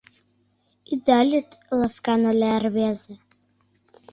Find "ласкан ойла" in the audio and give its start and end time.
1.79-2.53